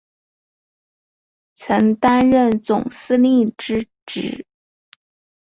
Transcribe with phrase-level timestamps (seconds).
[1.53, 4.47] 曾担任总司令之职。